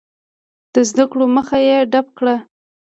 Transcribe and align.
د 0.73 0.75
زده 0.89 1.05
کړو 1.11 1.25
مخه 1.37 1.57
یې 1.67 1.77
ډپ 1.91 2.07
کړه. 2.17 2.35